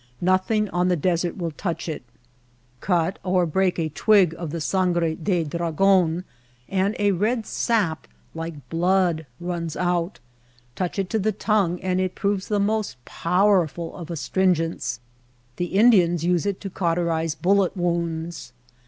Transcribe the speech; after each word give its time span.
Nothing 0.19 0.67
on 0.69 0.87
the 0.87 0.95
desert 0.95 1.37
will 1.37 1.51
touch 1.51 1.87
it. 1.87 2.01
Cut 2.79 3.19
or 3.23 3.45
break 3.45 3.77
a 3.77 3.87
twig 3.89 4.33
of 4.35 4.49
the 4.49 4.59
sangre 4.59 5.13
de 5.13 5.43
dragon 5.43 6.23
and 6.67 6.95
a 6.97 7.11
red 7.11 7.45
sap 7.45 8.07
like 8.33 8.67
blood 8.71 9.27
runs 9.39 9.75
out. 9.77 10.19
Touch 10.75 10.97
it 10.97 11.07
to 11.11 11.19
the 11.19 11.31
tongue 11.31 11.79
and 11.81 12.01
it 12.01 12.15
proves 12.15 12.47
the 12.47 12.59
most 12.59 12.97
powerful 13.05 13.95
of 13.95 14.09
astringents. 14.09 14.99
The 15.57 15.65
Indians 15.65 16.23
use 16.23 16.47
it 16.47 16.59
to 16.61 16.71
cauterize 16.71 17.35
bullet 17.35 17.77
wounds. 17.77 18.53